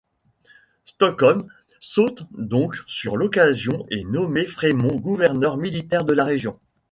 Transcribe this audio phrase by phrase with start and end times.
[0.83, 1.45] Stockton
[1.79, 6.59] saute donc sur l'occasion et nomme Frémont gouverneur militaire de la région.